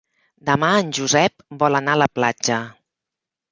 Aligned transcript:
Demà 0.47 0.69
en 0.83 0.89
Josep 0.99 1.45
vol 1.65 1.81
anar 1.81 1.95
a 1.97 2.01
la 2.05 2.09
platja. 2.17 2.61